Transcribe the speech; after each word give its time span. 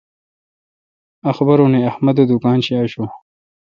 اخبارونے 1.31 1.79
احمد 1.89 2.15
اے° 2.21 2.25
دکان 2.31 2.57
شی 2.65 2.73
آشوں۔ 2.83 3.09